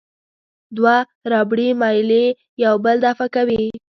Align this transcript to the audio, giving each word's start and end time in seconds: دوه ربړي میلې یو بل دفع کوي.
دوه 0.77 0.95
ربړي 1.31 1.69
میلې 1.81 2.25
یو 2.63 2.73
بل 2.85 2.95
دفع 3.05 3.27
کوي. 3.35 3.65